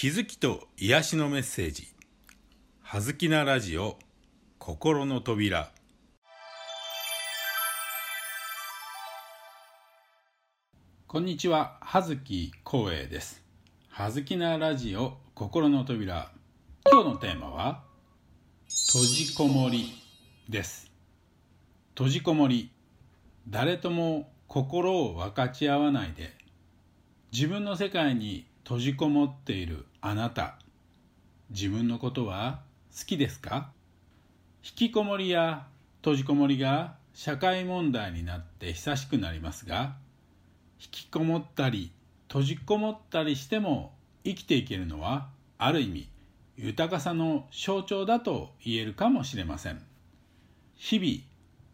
[0.00, 1.88] 気づきと癒しのメッセージ
[2.82, 3.98] 「はずきなラジオ
[4.60, 5.72] 心の扉」
[11.08, 11.78] こんにちは。
[11.80, 13.42] 葉月光栄です。
[13.88, 16.30] はずきなラジオ心の扉。
[16.88, 17.82] 今日のテーマは
[18.68, 19.94] 閉じこもり
[20.48, 20.92] です。
[21.96, 22.70] 閉じこもり。
[23.48, 26.36] 誰とも心を分かち合わないで。
[27.32, 30.58] 自分の世界に閉じこもっているあなた。
[31.48, 32.60] 自分のことは
[32.94, 33.70] 好きですか？
[34.62, 35.66] 引きこもりや
[36.02, 39.96] 閉じこもりが社会問題になって久しくなりますが
[40.78, 41.92] 引きこもったり
[42.28, 46.08] 閉じこもったりしても生きていけるのはある意味
[46.58, 49.80] 豊かさの象徴だと言えるかもしれません。
[50.74, 51.10] 日々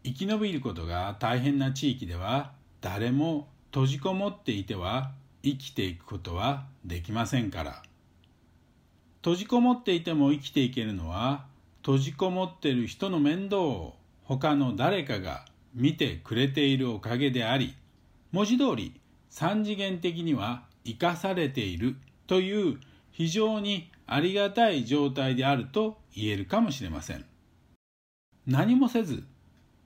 [0.05, 5.11] 生き延びることが大変な地域では誰も閉じこもっていては
[5.45, 7.83] 生きていくことはできませんから。
[9.17, 11.45] 閉じこもっていても生きていけるのは
[11.81, 17.75] 閉じこもってる人の面倒を他の誰かが見てくれているおかげであり
[18.31, 21.95] 文字通り三次元的には生かされている
[22.27, 22.79] という
[23.11, 27.25] 非常にありがたい状態であると言えるかもしれません。
[28.45, 29.23] 何もせず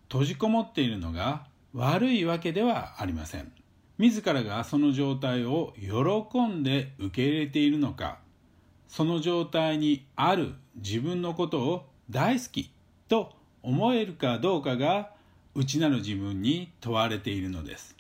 [0.10, 3.52] 閉じこもっているのが悪いわけではありません。
[4.00, 8.20] 自らがその状態を喜んで受け入れているのか
[8.88, 12.72] その状態にある自分のことを大好き
[13.08, 15.12] と思えるかどうかが
[15.54, 17.96] 内なる自分に問われているのです。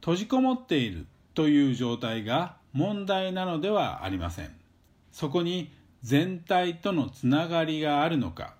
[0.00, 4.54] 閉じこもっているという状態が問題なのではありません。
[5.12, 8.54] そこに全体とのつながりがあるのか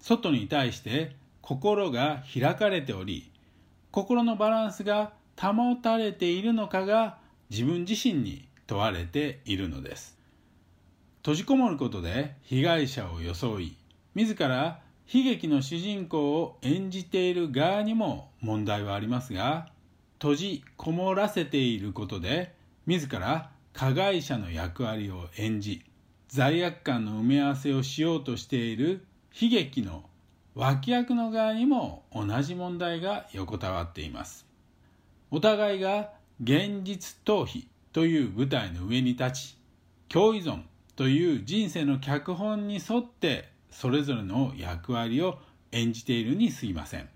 [0.00, 3.32] 外に対して心が開かれており
[3.90, 7.18] 心のバランスが保たれているのかが
[7.50, 10.18] 自分自身に問われているのです。
[11.22, 13.76] 閉じこもることで被害者を装い
[14.14, 14.80] 自ら
[15.12, 19.68] 悲劇の主人公を演じている側にも問題はありますが
[20.20, 22.54] 閉じこもらせていることで
[22.86, 25.84] 自ら加害者の役割を演じ
[26.28, 29.04] 罪悪感の埋め合わせをしようとしている
[29.38, 30.04] 悲劇の
[30.54, 34.47] 脇役の側にも同じ問題が横たわっています。
[35.30, 36.10] お互いが
[36.42, 39.58] 現実逃避という舞台の上に立ち
[40.08, 40.62] 共依存
[40.96, 45.38] という人生の脚本に沿ってそれぞれの役割を
[45.72, 47.08] 演じているにすぎません。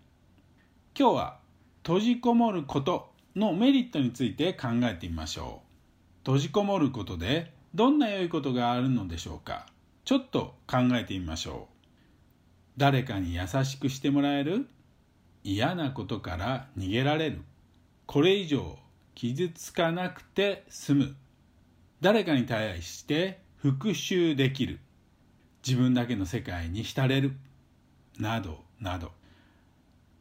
[0.98, 1.38] 今日は
[1.82, 5.68] 閉じこもることのメリットについて考えてみましょう。
[6.24, 9.66] 閉じこもることでどんな良いことがあるのでしょうか。
[10.04, 11.74] ちょっと考えてみましょう。
[12.76, 14.68] 誰かに優しくしてもらえる？
[15.44, 17.40] 嫌なことから逃げられる？
[18.12, 18.78] これ以上
[19.14, 21.16] 傷つかなくて済む。
[22.02, 24.80] 誰かに対して復讐できる。
[25.66, 27.32] 自分だけの世界に浸れる。
[28.18, 29.12] などなど。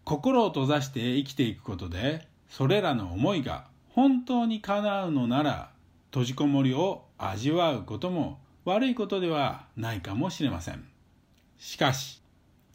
[0.05, 5.71] 心を閉ざして生きていくことでそれらの思いが本当に叶うのなら
[6.11, 10.87] 閉じこもりを味わうことも悪いことではないかもしれません。
[11.59, 12.21] しかし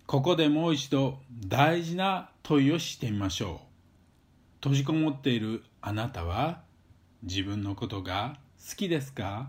[0.06, 3.66] ここでもう一度大事な問いをしてみましょう。
[4.66, 6.59] 閉じこもっているあなたは
[7.22, 8.37] 自分のことが
[8.69, 9.49] 好きですか？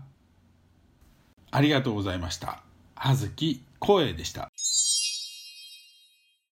[1.50, 2.62] ありがとうございました。
[2.94, 4.47] 葉月光栄でした。